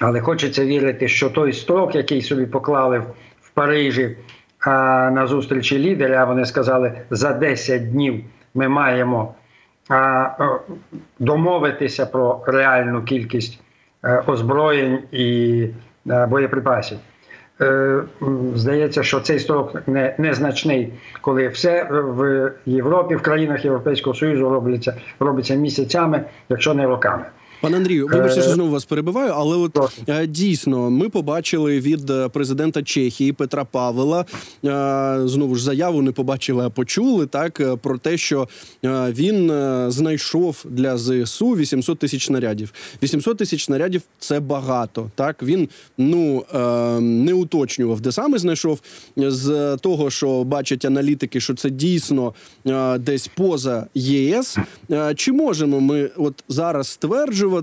але 0.00 0.20
хочеться 0.20 0.64
вірити, 0.64 1.08
що 1.08 1.30
той 1.30 1.52
строк, 1.52 1.94
який 1.94 2.22
собі 2.22 2.46
поклали 2.46 2.98
в- 2.98 3.06
Парижі 3.54 4.16
а, 4.60 4.70
на 5.10 5.26
зустрічі 5.26 5.78
лідерів, 5.78 6.26
вони 6.26 6.44
сказали, 6.44 6.92
за 7.10 7.32
10 7.32 7.90
днів 7.92 8.24
ми 8.54 8.68
маємо 8.68 9.34
а, 9.88 10.28
домовитися 11.18 12.06
про 12.06 12.42
реальну 12.46 13.02
кількість 13.02 13.60
е, 14.04 14.22
озброєнь 14.26 14.98
і 15.12 15.66
е, 16.10 16.26
боєприпасів. 16.26 16.98
Е, 17.60 18.00
Здається, 18.54 19.02
що 19.02 19.20
цей 19.20 19.38
строк 19.38 19.88
не, 19.88 20.14
незначний, 20.18 20.92
коли 21.20 21.48
все 21.48 21.88
в 21.90 22.52
Європі, 22.66 23.14
в 23.16 23.22
країнах 23.22 23.64
Європейського 23.64 24.14
Союзу 24.14 24.48
робиться, 24.48 24.94
робиться 25.20 25.54
місяцями, 25.54 26.24
якщо 26.48 26.74
не 26.74 26.86
роками. 26.86 27.24
Пане 27.60 27.76
Андрію, 27.76 28.06
вибачте, 28.12 28.40
що 28.42 28.50
Е, 28.50 28.54
знову 28.54 28.70
вас 28.70 28.84
перебиваю, 28.84 29.32
але 29.36 29.56
от 29.56 29.72
Прошу. 29.72 29.92
е, 30.08 30.26
дійсно 30.26 30.90
ми 30.90 31.08
побачили 31.08 31.80
від 31.80 32.10
е, 32.10 32.28
президента 32.28 32.82
Чехії 32.82 33.32
Петра 33.32 33.64
Павела 33.64 34.20
е, 34.20 34.24
знову 35.28 35.54
ж 35.54 35.62
заяву 35.64 36.02
не 36.02 36.12
побачили, 36.12 36.64
а 36.66 36.70
почули 36.70 37.26
так 37.26 37.60
е, 37.60 37.76
про 37.76 37.98
те, 37.98 38.16
що 38.18 38.48
е, 38.84 39.12
він 39.12 39.50
е, 39.50 39.86
знайшов 39.90 40.64
для 40.70 40.98
ЗСУ 40.98 41.50
800 41.50 41.98
тисяч 41.98 42.26
снарядів. 42.26 42.72
800 43.02 43.38
тисяч 43.38 43.64
снарядів 43.64 44.02
це 44.18 44.40
багато. 44.40 45.10
Так 45.14 45.42
він 45.42 45.68
ну 45.98 46.44
е, 46.54 46.58
не 47.00 47.34
уточнював, 47.34 48.00
де 48.00 48.12
саме 48.12 48.38
знайшов 48.38 48.80
з 49.16 49.76
того, 49.76 50.10
що 50.10 50.44
бачать 50.44 50.84
аналітики, 50.84 51.40
що 51.40 51.54
це 51.54 51.70
дійсно 51.70 52.34
е, 52.66 52.98
десь 52.98 53.28
поза 53.36 53.86
ЄС. 53.94 54.56
Е, 54.90 55.14
Чи 55.14 55.32
можемо 55.32 55.80
ми 55.80 56.10
от 56.16 56.44
зараз 56.48 56.88
стверджувати, 56.88 57.53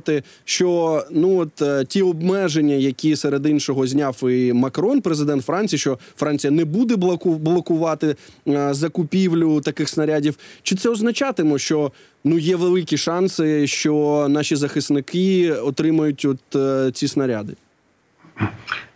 що 0.45 1.01
ну 1.11 1.37
от 1.37 1.61
е, 1.61 1.85
ті 1.85 2.01
обмеження, 2.01 2.75
які 2.75 3.15
серед 3.15 3.45
іншого 3.45 3.87
зняв 3.87 4.29
і 4.29 4.53
Макрон, 4.53 5.01
президент 5.01 5.45
Франції, 5.45 5.79
що 5.79 5.97
Франція 6.15 6.51
не 6.51 6.65
буде 6.65 6.95
блоку- 6.95 7.37
блокувати 7.37 8.15
е, 8.47 8.73
закупівлю 8.73 9.61
таких 9.61 9.89
снарядів, 9.89 10.37
чи 10.63 10.75
це 10.75 10.89
означатиме, 10.89 11.57
що 11.57 11.91
ну 12.23 12.37
є 12.37 12.55
великі 12.55 12.97
шанси, 12.97 13.67
що 13.67 14.25
наші 14.29 14.55
захисники 14.55 15.51
отримають 15.51 16.25
от 16.25 16.55
е, 16.55 16.91
ці 16.91 17.07
снаряди? 17.07 17.53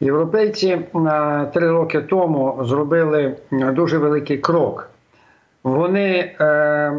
Європейці 0.01 0.79
три 1.53 1.71
роки 1.71 2.01
тому 2.01 2.59
зробили 2.61 3.35
дуже 3.51 3.97
великий 3.97 4.37
крок. 4.37 4.89
Вони 5.63 6.35
е, 6.39 6.93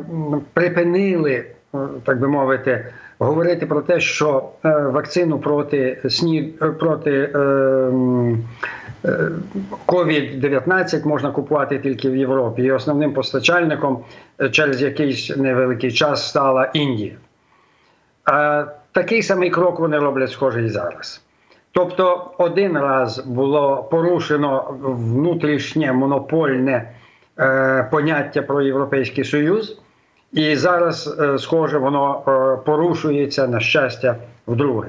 припинили, 0.52 1.44
так 2.04 2.20
би 2.20 2.28
мовити, 2.28 2.86
говорити 3.18 3.66
про 3.66 3.80
те, 3.80 4.00
що 4.00 4.48
е, 4.64 4.68
вакцину 4.68 5.38
проти 5.38 5.98
сні 6.08 6.54
е, 6.62 6.66
проти 6.66 7.30
е, 7.34 7.38
м, 7.38 8.44
е, 9.04 9.30
COVID-19 9.86 11.06
можна 11.06 11.30
купувати 11.30 11.78
тільки 11.78 12.10
в 12.10 12.16
Європі. 12.16 12.62
І 12.62 12.72
основним 12.72 13.12
постачальником 13.12 14.04
е, 14.40 14.50
через 14.50 14.82
якийсь 14.82 15.36
невеликий 15.36 15.92
час 15.92 16.28
стала 16.28 16.70
Індія. 16.74 17.14
Е, 18.30 18.66
такий 18.92 19.22
самий 19.22 19.50
крок 19.50 19.80
вони 19.80 19.98
роблять 19.98 20.30
схоже 20.30 20.64
і 20.64 20.68
зараз. 20.68 21.22
Тобто, 21.72 22.30
один 22.38 22.78
раз 22.78 23.18
було 23.18 23.88
порушено 23.90 24.74
внутрішнє 24.82 25.92
монопольне 25.92 26.90
е, 27.38 27.88
поняття 27.90 28.42
про 28.42 28.62
Європейський 28.62 29.24
Союз, 29.24 29.78
і 30.36 30.56
зараз, 30.56 31.16
е, 31.20 31.38
схоже, 31.38 31.78
воно 31.78 32.22
е, 32.28 32.64
порушується 32.64 33.46
на 33.46 33.60
щастя 33.60 34.16
вдруге. 34.46 34.88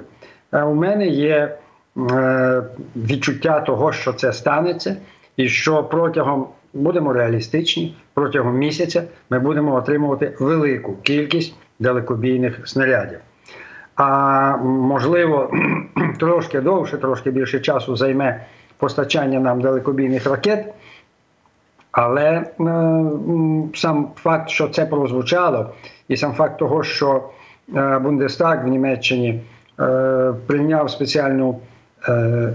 У 0.52 0.74
мене 0.74 1.08
є 1.08 1.58
е, 2.12 2.64
відчуття 2.96 3.60
того, 3.60 3.92
що 3.92 4.14
це 4.14 4.34
станеться, 4.34 4.96
і 5.38 5.50
що 5.50 5.84
протягом 5.84 6.48
будемо 6.74 7.14
реалістичні, 7.14 7.98
протягом 8.14 8.58
місяця 8.58 9.04
ми 9.30 9.40
будемо 9.40 9.76
отримувати 9.76 10.36
велику 10.40 10.96
кількість 11.04 11.56
далекобійних 11.80 12.68
снарядів. 12.68 13.20
А 13.96 14.58
можливо, 14.64 15.52
трошки 16.20 16.62
довше, 16.62 16.98
трошки 16.98 17.32
більше 17.32 17.60
часу 17.60 17.96
займе 17.96 18.46
постачання 18.78 19.40
нам 19.40 19.62
далекобійних 19.62 20.28
ракет. 20.28 20.74
Але 21.98 22.24
е, 22.24 22.46
сам 23.74 24.08
факт, 24.16 24.50
що 24.50 24.68
це 24.68 24.86
прозвучало, 24.86 25.70
і 26.08 26.18
сам 26.18 26.34
факт 26.34 26.60
того, 26.60 26.84
що 26.84 27.24
е, 27.76 28.00
Бундестаг 28.00 28.66
в 28.66 28.68
Німеччині 28.68 29.42
е, 29.80 30.34
прийняв 30.48 30.90
спеціальну 30.90 31.60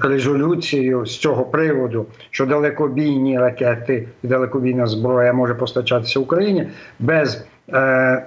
резолюцію 0.03 1.07
з 1.07 1.19
цього 1.19 1.45
приводу, 1.45 2.07
що 2.31 2.47
далекобійні 2.47 3.39
ракети 3.39 4.09
і 4.23 4.27
далекобійна 4.27 4.87
зброя 4.87 5.33
може 5.33 5.55
постачатися 5.55 6.21
Україні 6.21 6.69
без 6.99 7.47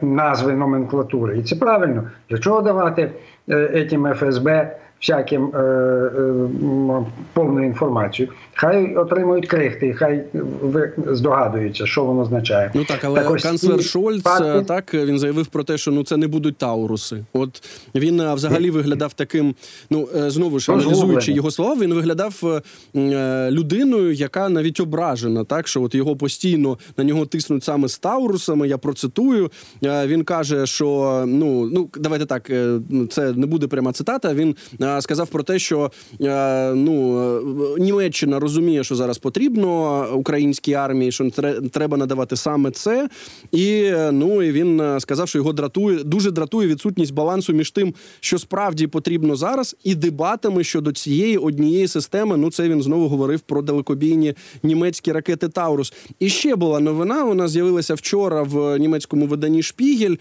назви 0.01 0.53
номенклатури. 0.53 1.37
І 1.37 1.43
це 1.43 1.55
правильно. 1.55 2.03
Для 2.29 2.37
чого 2.37 2.61
давати 2.61 3.11
е, 3.49 3.87
цим 3.89 4.13
ФСБ 4.13 4.75
всяким 5.01 5.51
е, 5.55 5.59
е, 5.59 7.05
повну 7.33 7.65
інформацію? 7.65 8.29
Хай 8.53 8.95
отримують 8.95 9.47
крихти, 9.47 9.93
хай 9.93 10.23
ви 10.61 10.91
здогадуються, 11.07 11.85
що 11.85 12.03
воно 12.03 12.21
означає. 12.21 12.71
Ну 12.73 12.85
так, 12.85 12.99
але 13.03 13.21
Так 13.21 13.31
ось 13.31 13.43
канцлер 13.43 13.83
Шольц 13.83 14.23
факти- 14.23 14.65
так 14.65 14.93
він 14.93 15.19
заявив 15.19 15.47
про 15.47 15.63
те, 15.63 15.77
що 15.77 15.91
ну 15.91 16.03
це 16.03 16.17
не 16.17 16.27
будуть 16.27 16.57
тауруси. 16.57 17.23
От 17.33 17.63
він 17.95 18.33
взагалі 18.33 18.71
виглядав 18.71 19.13
таким. 19.13 19.55
Ну 19.89 20.07
е, 20.15 20.29
знову 20.29 20.59
ж 20.59 20.71
аналізуючи 20.71 21.31
його 21.31 21.51
слова, 21.51 21.75
він 21.81 21.93
виглядав 21.93 22.41
е, 22.43 22.61
е, 22.99 23.51
людиною, 23.51 24.13
яка 24.13 24.49
навіть 24.49 24.79
ображена, 24.79 25.43
так 25.43 25.67
що 25.67 25.81
от 25.81 25.95
його 25.95 26.15
постійно 26.15 26.77
на 26.97 27.03
нього 27.03 27.25
тиснуть 27.25 27.63
саме 27.63 27.87
з 27.87 27.97
таурусами. 27.97 28.67
Я 28.67 28.77
процитую. 28.77 29.51
Е, 29.83 30.07
Він 30.07 30.23
каже, 30.23 30.65
що 30.65 31.23
ну 31.27 31.69
ну 31.69 31.89
давайте 31.99 32.25
так, 32.25 32.49
е, 32.49 32.79
це 33.09 33.33
не 33.35 33.45
буде 33.45 33.67
пряма 33.67 33.91
цитата. 33.91 34.33
Він 34.33 34.55
е, 34.81 35.01
сказав 35.01 35.27
про 35.27 35.43
те, 35.43 35.59
що 35.59 35.91
е, 36.21 36.73
ну 36.73 37.19
е, 37.37 37.79
Німеччина 37.79 38.39
розуміє, 38.39 38.83
що 38.83 38.95
зараз 38.95 39.17
потрібно 39.17 40.07
українській 40.15 40.73
армії, 40.73 41.11
що 41.11 41.23
тре- 41.29 41.69
треба 41.71 41.97
надавати 41.97 42.35
саме 42.35 42.71
це. 42.71 43.09
І 43.51 43.91
ну 44.11 44.43
і 44.43 44.51
він 44.51 44.99
сказав, 44.99 45.27
що 45.27 45.39
його 45.39 45.53
дратує 45.53 46.03
дуже 46.03 46.31
дратує 46.31 46.67
відсутність 46.67 47.13
балансу 47.13 47.53
між 47.53 47.71
тим, 47.71 47.93
що 48.19 48.39
справді 48.39 48.87
потрібно 48.87 49.35
зараз, 49.35 49.75
і 49.83 49.95
дебатами 49.95 50.63
щодо 50.63 50.91
цієї 50.91 51.37
однієї 51.37 51.87
системи. 51.87 52.37
Ну 52.37 52.51
це 52.51 52.69
він 52.69 52.81
знову 52.81 53.07
говорив 53.07 53.39
про 53.39 53.61
далекобійні 53.61 54.33
німецькі 54.63 55.11
ракети 55.11 55.49
Таурус. 55.49 55.93
І 56.19 56.29
ще 56.29 56.55
була 56.55 56.79
новина. 56.79 57.23
Вона 57.23 57.47
з'явилася 57.47 57.93
вчора 57.93 58.43
в 58.43 58.79
німецькому 58.79 59.27
виданні 59.27 59.63
Шпігель. 59.63 60.15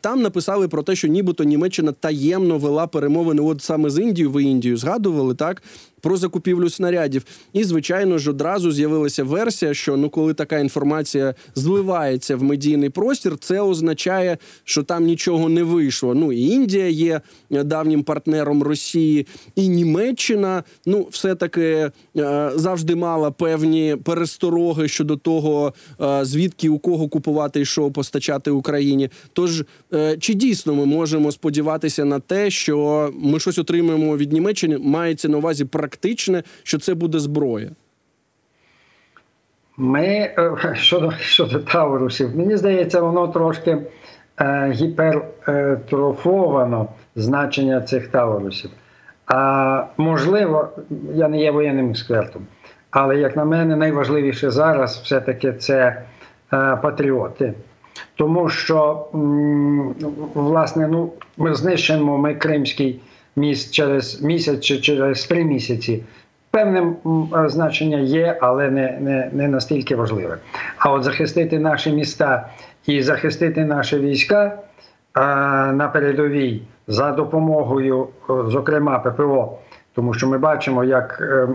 Там 0.00 0.22
написали 0.22 0.68
про 0.68 0.82
те, 0.82 0.96
що 0.96 1.08
нібито 1.08 1.44
Німеччина 1.44 1.92
таємно 1.92 2.53
вела 2.58 2.86
перемовини. 2.86 3.42
От 3.42 3.62
саме 3.62 3.90
з 3.90 3.98
Індією, 4.02 4.30
ви 4.30 4.42
Індію 4.42 4.76
згадували 4.76 5.34
так. 5.34 5.62
Про 6.04 6.16
закупівлю 6.16 6.70
снарядів, 6.70 7.24
і 7.52 7.64
звичайно 7.64 8.18
ж 8.18 8.30
одразу 8.30 8.72
з'явилася 8.72 9.24
версія, 9.24 9.74
що 9.74 9.96
ну 9.96 10.10
коли 10.10 10.34
така 10.34 10.58
інформація 10.58 11.34
зливається 11.54 12.36
в 12.36 12.42
медійний 12.42 12.90
простір, 12.90 13.38
це 13.40 13.60
означає, 13.60 14.38
що 14.64 14.82
там 14.82 15.04
нічого 15.04 15.48
не 15.48 15.62
вийшло. 15.62 16.14
Ну 16.14 16.32
і 16.32 16.40
Індія 16.40 16.88
є 16.88 17.20
давнім 17.50 18.02
партнером 18.02 18.62
Росії, 18.62 19.26
і 19.56 19.68
Німеччина 19.68 20.64
ну 20.86 21.08
все 21.10 21.34
таки 21.34 21.90
е, 22.16 22.50
завжди 22.54 22.94
мала 22.94 23.30
певні 23.30 23.96
перестороги 24.04 24.88
щодо 24.88 25.16
того, 25.16 25.74
е, 26.00 26.24
звідки 26.24 26.68
у 26.68 26.78
кого 26.78 27.08
купувати 27.08 27.60
і 27.60 27.64
що 27.64 27.90
постачати 27.90 28.50
Україні. 28.50 29.08
Тож 29.32 29.64
е, 29.94 30.16
чи 30.20 30.34
дійсно 30.34 30.74
ми 30.74 30.86
можемо 30.86 31.32
сподіватися 31.32 32.04
на 32.04 32.20
те, 32.20 32.50
що 32.50 33.10
ми 33.14 33.40
щось 33.40 33.58
отримаємо 33.58 34.16
від 34.16 34.32
Німеччини? 34.32 34.78
Мається 34.78 35.28
на 35.28 35.38
увазі 35.38 35.64
практичне, 35.94 36.42
що 36.62 36.78
це 36.78 36.94
буде 36.94 37.18
зброя. 37.18 37.70
Ми 39.76 40.06
е, 40.06 40.52
щодо, 40.74 41.12
щодо 41.12 41.58
Таурусів, 41.58 42.36
мені 42.36 42.56
здається, 42.56 43.00
воно 43.00 43.28
трошки 43.28 43.78
е, 44.40 44.70
гіпертрофовано 44.74 46.88
значення 47.16 47.80
цих 47.80 48.08
Таурусів. 48.08 48.70
А 49.26 49.84
можливо, 49.96 50.68
я 51.14 51.28
не 51.28 51.38
є 51.38 51.50
воєнним 51.50 51.90
експертом, 51.90 52.46
але 52.90 53.16
як 53.16 53.36
на 53.36 53.44
мене, 53.44 53.76
найважливіше 53.76 54.50
зараз 54.50 55.00
все-таки 55.04 55.52
це 55.52 56.02
е, 56.52 56.78
патріоти. 56.82 57.54
Тому 58.14 58.48
що, 58.48 59.08
м, 59.14 59.94
власне, 60.34 60.88
ну, 60.88 61.12
ми 61.36 61.54
знищимо 61.54 62.18
ми 62.18 62.34
Кримський 62.34 63.00
міст 63.36 63.74
через 63.74 64.22
місяць 64.22 64.60
чи 64.60 64.80
через 64.80 65.24
три 65.24 65.44
місяці. 65.44 66.02
Певне 66.50 66.92
значення 67.46 67.98
є, 67.98 68.38
але 68.40 68.70
не, 68.70 68.98
не, 69.00 69.30
не 69.32 69.48
настільки 69.48 69.96
важливе. 69.96 70.38
А 70.78 70.92
от 70.92 71.02
захистити 71.02 71.58
наші 71.58 71.92
міста 71.92 72.48
і 72.86 73.02
захистити 73.02 73.64
наші 73.64 73.98
війська 73.98 74.44
е, 74.46 74.52
на 75.72 75.90
передовій 75.92 76.62
за 76.86 77.12
допомогою, 77.12 78.08
е, 78.30 78.32
зокрема, 78.46 78.98
ППО. 78.98 79.58
Тому 79.94 80.14
що 80.14 80.28
ми 80.28 80.38
бачимо, 80.38 80.84
як 80.84 81.18
е, 81.20 81.48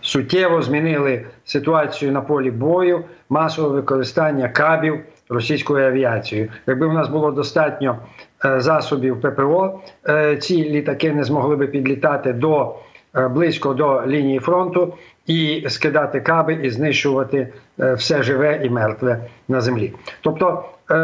суттєво 0.00 0.62
змінили 0.62 1.24
ситуацію 1.44 2.12
на 2.12 2.20
полі 2.20 2.50
бою, 2.50 3.04
масове 3.28 3.68
використання 3.68 4.48
кабів 4.48 5.00
російською 5.28 5.86
авіацією. 5.86 6.48
Якби 6.66 6.86
в 6.86 6.92
нас 6.92 7.08
було 7.08 7.30
достатньо 7.30 7.98
засобів 8.44 9.20
ППО, 9.20 9.80
е, 10.08 10.36
ці 10.36 10.70
літаки 10.70 11.12
не 11.12 11.24
змогли 11.24 11.56
би 11.56 11.66
підлітати 11.66 12.32
до 12.32 12.74
е, 13.16 13.28
близько 13.28 13.74
до 13.74 14.06
лінії 14.06 14.38
фронту 14.38 14.94
і 15.26 15.64
скидати 15.68 16.20
каби 16.20 16.54
і 16.54 16.70
знищувати 16.70 17.48
е, 17.80 17.94
все 17.94 18.22
живе 18.22 18.60
і 18.64 18.70
мертве 18.70 19.18
на 19.48 19.60
землі. 19.60 19.92
Тобто, 20.20 20.64
е, 20.90 20.94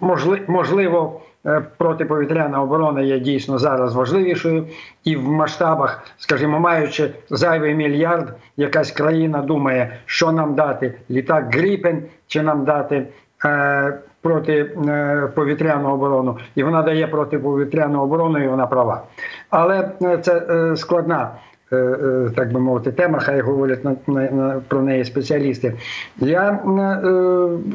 можли- 0.00 0.40
можливо. 0.46 1.20
е, 1.46 1.62
Протиповітряна 1.76 2.62
оборона 2.62 3.00
є 3.00 3.18
дійсно 3.18 3.58
зараз 3.58 3.94
важливішою, 3.94 4.66
і 5.04 5.16
в 5.16 5.28
масштабах, 5.28 6.02
скажімо, 6.18 6.58
маючи 6.60 7.10
зайвий 7.30 7.74
мільярд, 7.74 8.32
якась 8.56 8.90
країна 8.90 9.42
думає, 9.42 9.96
що 10.06 10.32
нам 10.32 10.54
дати 10.54 10.94
літак 11.10 11.54
Гріпен, 11.54 12.02
чи 12.26 12.42
нам 12.42 12.64
дати 12.64 13.06
е, 13.44 13.98
протиповітряну 14.22 15.88
оборону, 15.94 16.38
і 16.54 16.62
вона 16.62 16.82
дає 16.82 17.06
протиповітряну 17.06 18.02
оборону, 18.02 18.44
і 18.44 18.48
вона 18.48 18.66
права. 18.66 19.02
Але 19.50 19.90
е, 20.02 20.18
це 20.18 20.42
е, 20.50 20.76
складна. 20.76 21.30
е, 21.72 21.76
е, 21.76 22.30
Так 22.36 22.52
би 22.52 22.60
мовити, 22.60 22.92
тема, 22.92 23.18
хай 23.18 23.40
говорять 23.40 23.84
на, 23.84 23.96
на, 24.06 24.30
на, 24.30 24.60
про 24.68 24.82
неї 24.82 25.04
спеціалісти. 25.04 25.74
Я 26.18 26.50
е, 26.50 26.58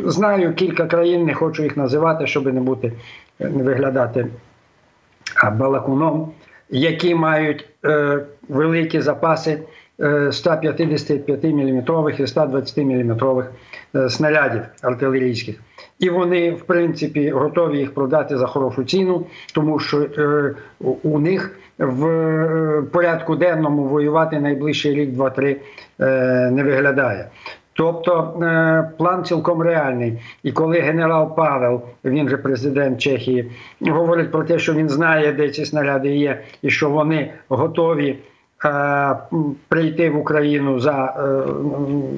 знаю 0.09 0.53
кілька 0.53 0.85
країн, 0.85 1.25
не 1.25 1.33
хочу 1.33 1.63
їх 1.63 1.77
називати, 1.77 2.27
щоб 2.27 2.53
не 2.53 2.61
бути 2.61 2.91
не 3.39 3.63
виглядати 3.63 4.27
балакуном, 5.53 6.31
які 6.69 7.15
мають 7.15 7.69
е, 7.85 8.19
великі 8.49 9.01
запаси 9.01 9.51
е, 9.51 9.59
155 10.31 11.43
мм 11.43 11.83
і 12.19 12.27
120 12.27 12.77
мм 12.77 13.43
е, 13.95 14.09
снарядів 14.09 14.61
артилерійських. 14.81 15.55
І 15.99 16.09
вони, 16.09 16.51
в 16.51 16.61
принципі, 16.61 17.29
готові 17.29 17.77
їх 17.77 17.93
продати 17.93 18.37
за 18.37 18.47
хорошу 18.47 18.83
ціну, 18.83 19.25
тому 19.53 19.79
що 19.79 20.01
е, 20.01 20.53
у- 21.03 21.19
них 21.19 21.57
в 21.77 22.05
е, 22.07 22.81
порядку 22.91 23.35
денному 23.35 23.83
воювати 23.83 24.39
найближчий 24.39 24.93
рік, 24.95 25.11
два-три 25.11 25.57
е, 25.99 26.49
не 26.51 26.63
виглядає. 26.63 27.27
Тобто 27.73 28.39
е, 28.43 28.89
план 28.97 29.23
цілком 29.23 29.61
реальний. 29.61 30.19
І 30.43 30.51
коли 30.51 30.79
генерал 30.79 31.35
Павел, 31.35 31.81
він 32.05 32.29
же 32.29 32.37
президент 32.37 32.97
Чехії, 33.01 33.51
говорить 33.81 34.31
про 34.31 34.43
те, 34.43 34.59
що 34.59 34.73
він 34.73 34.89
знає, 34.89 35.33
де 35.33 35.49
ці 35.49 35.65
снаряди 35.65 36.15
є, 36.15 36.41
і 36.61 36.69
що 36.69 36.89
вони 36.89 37.33
готові 37.49 38.09
е, 38.09 38.15
прийти 39.67 40.09
в 40.09 40.17
Україну 40.17 40.79
за 40.79 41.05
е, 41.05 41.51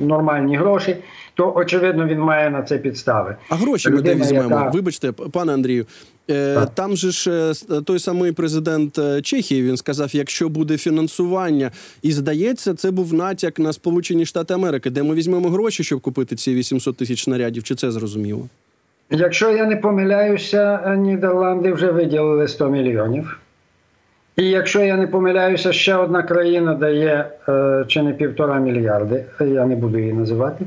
нормальні 0.06 0.58
гроші, 0.58 0.96
то 1.34 1.54
очевидно 1.56 2.08
він 2.08 2.20
має 2.20 2.50
на 2.50 2.62
це 2.62 2.78
підстави. 2.78 3.36
А 3.50 3.56
гроші 3.56 3.90
ми 3.90 4.02
де 4.02 4.16
візьмемо? 4.16 4.50
яка- 4.50 4.70
Вибачте, 4.74 5.12
пане 5.12 5.54
Андрію. 5.54 5.86
Е, 6.30 6.56
Так. 6.56 6.70
там 6.76 6.96
же 6.96 7.12
ж 7.12 7.52
е, 7.72 7.82
той 7.82 8.00
самий 8.00 8.32
президент 8.32 8.98
е, 9.00 9.22
Чехії 9.22 9.64
він 9.64 9.78
сказав: 9.78 10.16
якщо 10.16 10.50
буде 10.50 10.78
фінансування, 10.78 11.72
і 12.02 12.12
здається, 12.12 12.74
це 12.74 12.92
був 12.92 13.14
натяк 13.14 13.60
на 13.60 13.74
Сполучені 13.74 14.26
Штати 14.26 14.54
Америки, 14.54 14.90
де 14.90 15.04
ми 15.04 15.16
візьмемо 15.16 15.50
гроші, 15.50 15.84
щоб 15.84 16.02
купити 16.02 16.36
ці 16.36 16.54
800 16.56 16.98
тисяч 16.98 17.24
снарядів. 17.24 17.64
Чи 17.64 17.76
це 17.76 17.92
зрозуміло? 17.92 18.48
Якщо 19.10 19.52
я 19.52 19.66
не 19.66 19.76
помиляюся, 19.76 20.80
е, 20.86 20.98
Нідерланди 20.98 21.74
вже 21.74 21.92
виділили 21.92 22.48
100 22.48 22.70
мільйонів. 22.70 23.40
І 24.36 24.50
якщо 24.50 24.84
я 24.84 24.98
не 24.98 25.08
помиляюся, 25.08 25.74
ще 25.74 25.96
одна 25.96 26.24
країна 26.24 26.74
дає 26.74 27.26
е, 27.50 27.86
чи 27.88 28.02
не 28.02 28.14
півтора 28.14 28.60
мільярди, 28.60 29.26
я 29.40 29.66
не 29.66 29.76
буду 29.76 29.98
її 29.98 30.14
називати. 30.14 30.66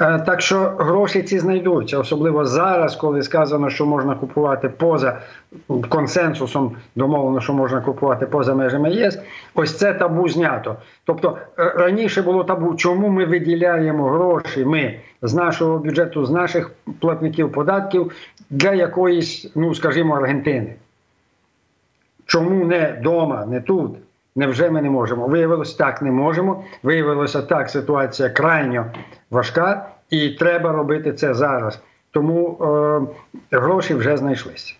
Е, 0.00 0.18
Так 0.18 0.40
що 0.40 0.56
гроші 0.78 1.22
ці 1.22 1.38
знайдуться, 1.38 1.98
особливо 1.98 2.44
зараз, 2.44 2.96
коли 2.96 3.22
сказано, 3.22 3.70
що 3.70 3.86
можна 3.86 4.14
купувати 4.14 4.68
поза 4.68 5.18
консенсусом, 5.88 6.76
домовлено, 6.96 7.40
що 7.40 7.52
можна 7.52 7.80
купувати 7.80 8.26
поза 8.26 8.54
межами 8.54 8.90
ЄС. 8.92 9.18
Ось 9.54 9.78
це 9.78 9.94
табу 9.94 10.28
знято. 10.28 10.76
Тобто 11.04 11.38
е, 11.58 11.64
раніше 11.76 12.22
було 12.22 12.44
табу, 12.44 12.74
чому 12.74 13.08
ми 13.08 13.24
виділяємо 13.24 14.08
гроші, 14.08 14.64
ми 14.64 14.94
з 15.22 15.34
нашого 15.34 15.78
бюджету, 15.78 16.26
з 16.26 16.30
наших 16.30 16.70
платників 17.00 17.52
податків 17.52 18.12
для 18.50 18.74
якоїсь, 18.74 19.52
ну 19.54 19.74
скажімо, 19.74 20.14
Аргентини. 20.14 20.74
Чому 22.30 22.64
не 22.64 22.96
вдома, 23.00 23.46
не 23.46 23.60
тут? 23.60 23.98
Невже 24.36 24.70
ми 24.70 24.82
не 24.82 24.90
можемо? 24.90 25.26
Виявилося, 25.26 25.78
так 25.78 26.02
не 26.02 26.10
можемо. 26.10 26.64
Виявилося 26.82 27.42
так, 27.42 27.70
ситуація 27.70 28.30
крайньо 28.30 28.86
важка, 29.30 29.88
і 30.10 30.30
треба 30.30 30.72
робити 30.72 31.12
це 31.12 31.34
зараз. 31.34 31.80
Тому 32.10 32.58
е, 33.52 33.56
гроші 33.56 33.94
вже 33.94 34.16
знайшлися. 34.16 34.74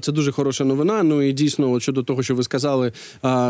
Це 0.00 0.12
дуже 0.12 0.32
хороша 0.32 0.64
новина. 0.64 1.02
Ну 1.02 1.22
і 1.22 1.32
дійсно, 1.32 1.72
от 1.72 1.82
щодо 1.82 2.02
того, 2.02 2.22
що 2.22 2.34
ви 2.34 2.42
сказали, 2.42 2.92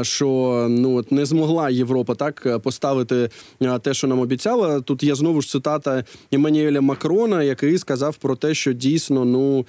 що 0.02 0.66
ну 0.70 0.96
от 0.96 1.12
не 1.12 1.26
змогла 1.26 1.70
Європа 1.70 2.14
так 2.14 2.60
поставити 2.62 3.30
те, 3.82 3.94
що 3.94 4.06
нам 4.06 4.20
обіцяла. 4.20 4.80
Тут 4.80 5.02
є 5.02 5.14
знову 5.14 5.40
ж 5.40 5.48
цитата 5.48 6.04
Еммануеля 6.32 6.80
Макрона, 6.80 7.42
який 7.42 7.78
сказав 7.78 8.16
про 8.16 8.36
те, 8.36 8.54
що 8.54 8.72
дійсно 8.72 9.24
ну 9.24 9.66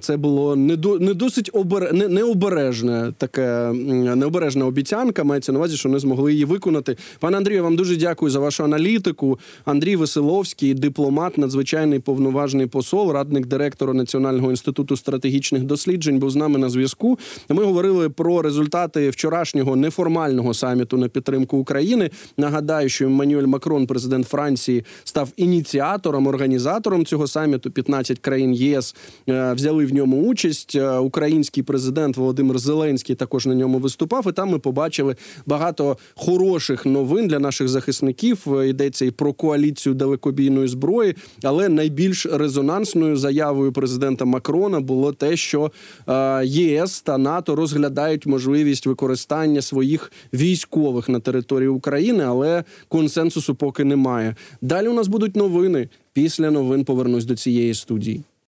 це 0.00 0.16
було 0.16 0.56
не 0.56 0.76
до 0.76 0.98
не 0.98 1.14
досить 1.14 1.50
обер... 1.52 1.94
не, 1.94 2.08
необережне 2.08 3.12
таке 3.18 3.72
необережна 3.72 4.66
обіцянка. 4.66 5.24
Мається 5.24 5.52
на 5.52 5.58
увазі, 5.58 5.76
що 5.76 5.88
не 5.88 5.98
змогли 5.98 6.32
її 6.32 6.44
виконати. 6.44 6.96
Пане 7.20 7.36
Андрію, 7.36 7.62
вам 7.62 7.76
дуже 7.76 7.96
дякую 7.96 8.30
за 8.30 8.38
вашу 8.38 8.64
аналітику. 8.64 9.38
Андрій 9.64 9.96
Веселовський, 9.96 10.74
дипломат, 10.74 11.38
надзвичайний 11.38 11.98
повноважний 11.98 12.66
посол, 12.66 13.12
радник 13.12 13.46
директора 13.46 13.92
Національного 13.92 14.50
інституту 14.50 14.96
стратегічних 14.96 15.62
досліджень, 15.62 15.73
був 16.18 16.30
з 16.30 16.36
нами 16.36 16.58
на 16.58 16.70
зв'язку. 16.70 17.18
Ми 17.48 17.64
говорили 17.64 18.10
про 18.10 18.42
результати 18.42 19.10
вчорашнього 19.10 19.76
неформального 19.76 20.54
саміту 20.54 20.96
на 20.96 21.08
підтримку 21.08 21.56
України. 21.56 22.10
Нагадаю, 22.36 22.88
що 22.88 23.04
Еммануель 23.04 23.46
Макрон, 23.46 23.86
президент 23.86 24.28
Франції, 24.28 24.84
став 25.04 25.28
ініціатором, 25.36 26.26
організатором 26.26 27.04
цього 27.04 27.26
саміту. 27.26 27.70
15 27.70 28.18
країн 28.18 28.54
ЄС 28.54 28.96
е, 29.28 29.52
взяли 29.52 29.86
в 29.86 29.94
ньому 29.94 30.22
участь. 30.22 30.74
Е, 30.76 30.98
Український 30.98 31.62
президент 31.62 32.16
Володимир 32.16 32.58
Зеленський 32.58 33.16
також 33.16 33.46
на 33.46 33.54
ньому 33.54 33.78
виступав. 33.78 34.28
І 34.28 34.32
там 34.32 34.48
ми 34.48 34.58
побачили 34.58 35.16
багато 35.46 35.98
хороших 36.14 36.86
новин 36.86 37.28
для 37.28 37.38
наших 37.38 37.68
захисників. 37.68 38.38
Е, 38.46 38.68
Йдеться 38.68 39.04
і 39.04 39.10
про 39.10 39.32
коаліцію 39.32 39.94
далекобійної 39.94 40.68
зброї, 40.68 41.14
але 41.42 41.68
найбільш 41.68 42.26
резонансною 42.26 43.16
заявою 43.16 43.72
президента 43.72 44.24
Макрона 44.24 44.80
було 44.80 45.12
те, 45.12 45.36
що 45.36 45.63
е, 46.08 46.46
ЄС 46.46 47.02
та 47.02 47.18
НАТО 47.18 47.56
розглядають 47.56 48.26
можливість 48.26 48.86
використання 48.86 49.62
своїх 49.62 50.12
військових 50.32 51.08
на 51.08 51.20
території 51.20 51.68
України, 51.68 52.24
але 52.26 52.64
консенсусу 52.88 53.54
поки 53.54 53.84
немає. 53.84 54.36
Далі 54.60 54.88
у 54.88 54.94
нас 54.94 55.08
будуть 55.08 55.36
новини. 55.36 55.88
Після 56.12 56.50
новин 56.50 56.84
повернусь 56.84 57.24
до 57.24 57.36
цієї 57.36 57.74
студії. 57.74 58.22